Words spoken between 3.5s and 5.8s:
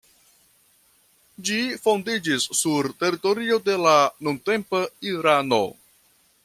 de la nuntempa Irano.